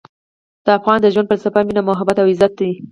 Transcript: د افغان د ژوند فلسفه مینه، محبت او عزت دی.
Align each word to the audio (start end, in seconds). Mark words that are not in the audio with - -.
د 0.65 0.67
افغان 0.77 0.97
د 1.01 1.07
ژوند 1.13 1.29
فلسفه 1.31 1.59
مینه، 1.67 1.81
محبت 1.89 2.17
او 2.19 2.27
عزت 2.31 2.51
دی. 2.59 2.71